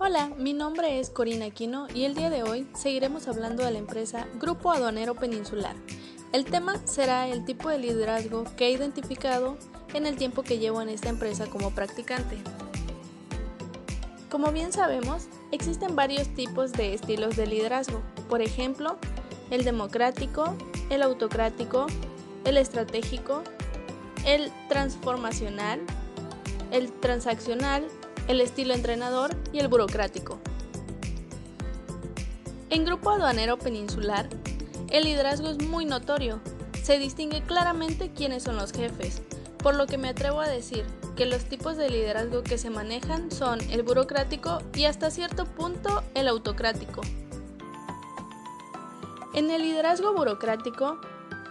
Hola, 0.00 0.30
mi 0.38 0.52
nombre 0.52 1.00
es 1.00 1.10
Corina 1.10 1.46
Aquino 1.46 1.88
y 1.92 2.04
el 2.04 2.14
día 2.14 2.30
de 2.30 2.44
hoy 2.44 2.68
seguiremos 2.72 3.26
hablando 3.26 3.64
de 3.64 3.72
la 3.72 3.80
empresa 3.80 4.28
Grupo 4.38 4.70
Aduanero 4.70 5.16
Peninsular. 5.16 5.74
El 6.32 6.44
tema 6.44 6.76
será 6.86 7.26
el 7.26 7.44
tipo 7.44 7.68
de 7.68 7.78
liderazgo 7.78 8.44
que 8.56 8.66
he 8.66 8.70
identificado 8.70 9.58
en 9.94 10.06
el 10.06 10.14
tiempo 10.14 10.44
que 10.44 10.60
llevo 10.60 10.80
en 10.82 10.88
esta 10.88 11.08
empresa 11.08 11.48
como 11.48 11.72
practicante. 11.72 12.38
Como 14.30 14.52
bien 14.52 14.72
sabemos, 14.72 15.26
existen 15.50 15.96
varios 15.96 16.28
tipos 16.28 16.72
de 16.72 16.94
estilos 16.94 17.34
de 17.34 17.48
liderazgo, 17.48 18.00
por 18.28 18.40
ejemplo, 18.40 18.98
el 19.50 19.64
democrático, 19.64 20.54
el 20.90 21.02
autocrático, 21.02 21.86
el 22.44 22.56
estratégico, 22.56 23.42
el 24.24 24.52
transformacional, 24.68 25.80
el 26.70 26.92
transaccional, 26.92 27.88
el 28.28 28.42
estilo 28.42 28.74
entrenador 28.74 29.34
y 29.52 29.58
el 29.58 29.68
burocrático. 29.68 30.38
En 32.70 32.84
Grupo 32.84 33.10
Aduanero 33.10 33.58
Peninsular, 33.58 34.28
el 34.90 35.04
liderazgo 35.04 35.48
es 35.48 35.62
muy 35.62 35.86
notorio. 35.86 36.40
Se 36.82 36.98
distingue 36.98 37.42
claramente 37.42 38.12
quiénes 38.12 38.42
son 38.42 38.56
los 38.56 38.72
jefes, 38.72 39.22
por 39.58 39.74
lo 39.74 39.86
que 39.86 39.98
me 39.98 40.10
atrevo 40.10 40.40
a 40.40 40.48
decir 40.48 40.84
que 41.16 41.26
los 41.26 41.46
tipos 41.46 41.76
de 41.76 41.90
liderazgo 41.90 42.42
que 42.42 42.58
se 42.58 42.70
manejan 42.70 43.30
son 43.30 43.60
el 43.70 43.82
burocrático 43.82 44.58
y 44.74 44.84
hasta 44.84 45.10
cierto 45.10 45.46
punto 45.46 46.02
el 46.14 46.28
autocrático. 46.28 47.00
En 49.34 49.50
el 49.50 49.62
liderazgo 49.62 50.12
burocrático, 50.12 51.00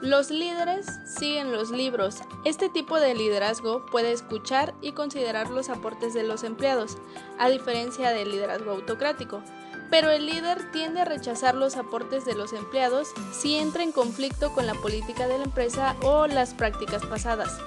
los 0.00 0.30
líderes 0.30 0.86
siguen 1.04 1.52
los 1.52 1.70
libros. 1.70 2.22
Este 2.44 2.70
tipo 2.70 2.98
de 2.98 3.14
liderazgo 3.14 3.84
puede 3.86 4.12
escuchar 4.12 4.74
y 4.80 4.92
considerar 4.92 5.50
los 5.50 5.68
aportes 5.68 6.14
de 6.14 6.22
los 6.22 6.42
empleados, 6.42 6.96
a 7.38 7.50
diferencia 7.50 8.10
del 8.10 8.30
liderazgo 8.30 8.70
autocrático. 8.70 9.42
Pero 9.90 10.10
el 10.10 10.24
líder 10.24 10.70
tiende 10.72 11.00
a 11.00 11.04
rechazar 11.04 11.54
los 11.54 11.76
aportes 11.76 12.24
de 12.24 12.34
los 12.34 12.52
empleados 12.52 13.08
si 13.32 13.56
entra 13.56 13.82
en 13.82 13.92
conflicto 13.92 14.54
con 14.54 14.66
la 14.66 14.74
política 14.74 15.28
de 15.28 15.36
la 15.36 15.44
empresa 15.44 15.96
o 16.02 16.26
las 16.26 16.54
prácticas 16.54 17.04
pasadas. 17.04 17.58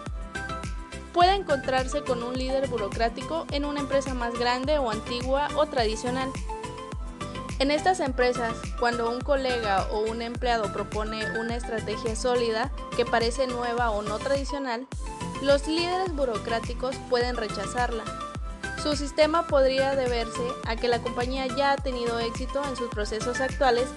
Puede 1.13 1.36
encontrarse 1.36 2.02
con 2.02 2.23
un 2.23 2.33
líder 2.33 2.67
burocrático 2.67 3.45
en 3.52 3.65
una 3.65 3.81
empresa 3.81 4.15
más 4.15 4.33
grande 4.39 4.80
o 4.80 4.89
antigua 4.89 5.49
o 5.55 5.67
tradicional. 5.67 6.31
En 7.59 7.71
estas 7.71 7.99
empresas, 7.99 8.55
cuando 8.79 9.09
un 9.09 9.21
colega 9.21 9.87
o 9.91 10.01
un 10.01 10.21
empleado 10.21 10.73
propone 10.73 11.39
una 11.39 11.55
estrategia 11.55 12.15
sólida 12.15 12.71
que 12.95 13.05
parece 13.05 13.47
nueva 13.47 13.91
o 13.91 14.01
no 14.01 14.17
tradicional, 14.19 14.87
los 15.41 15.67
líderes 15.67 16.13
burocráticos 16.13 16.95
pueden 17.09 17.37
rechazarla. 17.37 18.03
Su 18.81 18.95
sistema 18.95 19.47
podría 19.47 19.95
deberse 19.95 20.41
a 20.65 20.75
que 20.75 20.87
la 20.87 21.01
compañía 21.01 21.47
ya 21.47 21.71
ha 21.71 21.77
tenido 21.77 22.19
éxito 22.19 22.61
en 22.67 22.75
sus 22.75 22.89
procesos 22.89 23.39
actuales 23.39 23.87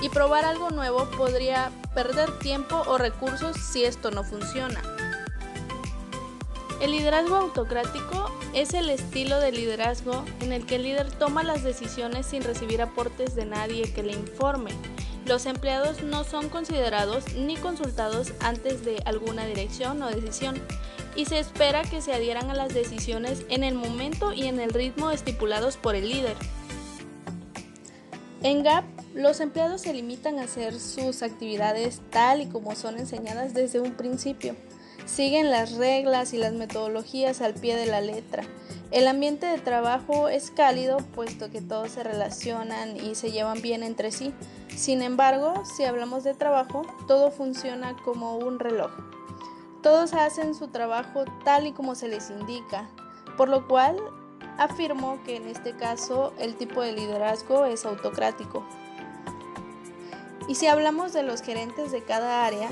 y 0.00 0.08
probar 0.08 0.44
algo 0.44 0.70
nuevo 0.70 1.08
podría 1.16 1.70
perder 1.94 2.38
tiempo 2.38 2.82
o 2.86 2.98
recursos 2.98 3.56
si 3.56 3.84
esto 3.84 4.10
no 4.10 4.24
funciona. 4.24 4.80
El 6.82 6.90
liderazgo 6.90 7.36
autocrático 7.36 8.28
es 8.54 8.74
el 8.74 8.90
estilo 8.90 9.38
de 9.38 9.52
liderazgo 9.52 10.24
en 10.40 10.52
el 10.52 10.66
que 10.66 10.74
el 10.74 10.82
líder 10.82 11.12
toma 11.12 11.44
las 11.44 11.62
decisiones 11.62 12.26
sin 12.26 12.42
recibir 12.42 12.82
aportes 12.82 13.36
de 13.36 13.46
nadie 13.46 13.92
que 13.92 14.02
le 14.02 14.14
informe. 14.14 14.72
Los 15.24 15.46
empleados 15.46 16.02
no 16.02 16.24
son 16.24 16.48
considerados 16.48 17.34
ni 17.34 17.56
consultados 17.56 18.32
antes 18.40 18.84
de 18.84 19.00
alguna 19.04 19.46
dirección 19.46 20.02
o 20.02 20.10
decisión 20.10 20.60
y 21.14 21.26
se 21.26 21.38
espera 21.38 21.82
que 21.82 22.02
se 22.02 22.14
adhieran 22.14 22.50
a 22.50 22.54
las 22.54 22.74
decisiones 22.74 23.46
en 23.48 23.62
el 23.62 23.76
momento 23.76 24.32
y 24.32 24.48
en 24.48 24.58
el 24.58 24.70
ritmo 24.70 25.12
estipulados 25.12 25.76
por 25.76 25.94
el 25.94 26.08
líder. 26.08 26.34
En 28.42 28.64
GAP, 28.64 28.84
los 29.14 29.38
empleados 29.38 29.82
se 29.82 29.92
limitan 29.92 30.40
a 30.40 30.44
hacer 30.44 30.80
sus 30.80 31.22
actividades 31.22 32.00
tal 32.10 32.40
y 32.40 32.46
como 32.46 32.74
son 32.74 32.98
enseñadas 32.98 33.54
desde 33.54 33.78
un 33.78 33.92
principio 33.92 34.56
siguen 35.04 35.50
las 35.50 35.72
reglas 35.72 36.32
y 36.32 36.38
las 36.38 36.52
metodologías 36.52 37.40
al 37.40 37.54
pie 37.54 37.76
de 37.76 37.86
la 37.86 38.00
letra. 38.00 38.44
El 38.90 39.08
ambiente 39.08 39.46
de 39.46 39.58
trabajo 39.58 40.28
es 40.28 40.50
cálido 40.50 40.98
puesto 41.14 41.50
que 41.50 41.62
todos 41.62 41.92
se 41.92 42.02
relacionan 42.02 42.96
y 42.96 43.14
se 43.14 43.32
llevan 43.32 43.62
bien 43.62 43.82
entre 43.82 44.12
sí. 44.12 44.34
Sin 44.76 45.00
embargo, 45.02 45.64
si 45.64 45.84
hablamos 45.84 46.24
de 46.24 46.34
trabajo, 46.34 46.82
todo 47.08 47.30
funciona 47.30 47.96
como 48.04 48.36
un 48.36 48.58
reloj. 48.58 48.90
Todos 49.82 50.12
hacen 50.12 50.54
su 50.54 50.68
trabajo 50.68 51.24
tal 51.44 51.66
y 51.66 51.72
como 51.72 51.94
se 51.94 52.08
les 52.08 52.30
indica, 52.30 52.88
por 53.36 53.48
lo 53.48 53.66
cual 53.66 53.96
afirmo 54.58 55.18
que 55.24 55.36
en 55.36 55.48
este 55.48 55.74
caso 55.74 56.32
el 56.38 56.54
tipo 56.56 56.82
de 56.82 56.92
liderazgo 56.92 57.64
es 57.64 57.84
autocrático. 57.84 58.64
Y 60.48 60.54
si 60.56 60.66
hablamos 60.66 61.12
de 61.12 61.22
los 61.22 61.40
gerentes 61.40 61.92
de 61.92 62.02
cada 62.02 62.44
área, 62.44 62.68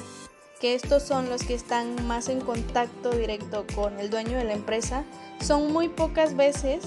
que 0.61 0.75
estos 0.75 1.03
son 1.03 1.31
los 1.31 1.43
que 1.43 1.55
están 1.55 2.07
más 2.07 2.29
en 2.29 2.41
contacto 2.41 3.11
directo 3.11 3.65
con 3.75 3.99
el 3.99 4.11
dueño 4.11 4.37
de 4.37 4.45
la 4.45 4.53
empresa, 4.53 5.05
son 5.41 5.73
muy 5.73 5.89
pocas 5.89 6.37
veces 6.37 6.85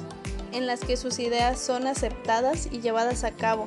en 0.51 0.67
las 0.67 0.81
que 0.81 0.95
sus 0.95 1.17
ideas 1.17 1.59
son 1.59 1.87
aceptadas 1.87 2.69
y 2.71 2.81
llevadas 2.81 3.23
a 3.23 3.31
cabo. 3.31 3.65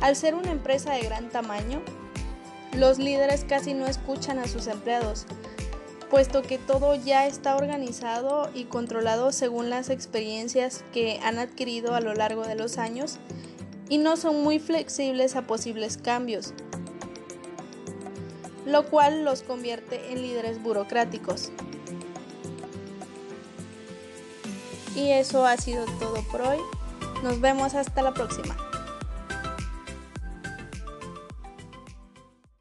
Al 0.00 0.14
ser 0.14 0.36
una 0.36 0.52
empresa 0.52 0.92
de 0.92 1.02
gran 1.02 1.28
tamaño, 1.28 1.82
los 2.72 2.98
líderes 2.98 3.44
casi 3.44 3.74
no 3.74 3.86
escuchan 3.86 4.38
a 4.38 4.46
sus 4.46 4.68
empleados, 4.68 5.26
puesto 6.08 6.42
que 6.42 6.58
todo 6.58 6.94
ya 6.94 7.26
está 7.26 7.56
organizado 7.56 8.48
y 8.54 8.64
controlado 8.64 9.32
según 9.32 9.70
las 9.70 9.90
experiencias 9.90 10.84
que 10.92 11.18
han 11.24 11.40
adquirido 11.40 11.96
a 11.96 12.00
lo 12.00 12.14
largo 12.14 12.46
de 12.46 12.54
los 12.54 12.78
años 12.78 13.18
y 13.88 13.98
no 13.98 14.16
son 14.16 14.44
muy 14.44 14.60
flexibles 14.60 15.34
a 15.34 15.42
posibles 15.42 15.96
cambios 15.96 16.54
lo 18.68 18.84
cual 18.84 19.24
los 19.24 19.42
convierte 19.42 20.12
en 20.12 20.20
líderes 20.20 20.62
burocráticos. 20.62 21.50
Y 24.94 25.10
eso 25.10 25.46
ha 25.46 25.56
sido 25.56 25.86
todo 25.98 26.22
por 26.30 26.42
hoy. 26.42 26.58
Nos 27.22 27.40
vemos 27.40 27.74
hasta 27.74 28.02
la 28.02 28.12
próxima. 28.12 28.56